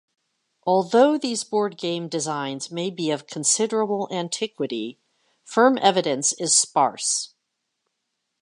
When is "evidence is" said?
5.79-6.55